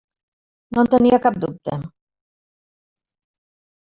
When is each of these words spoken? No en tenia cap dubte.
No 0.77 0.83
en 0.85 0.87
tenia 0.93 1.19
cap 1.25 1.37
dubte. 1.43 1.75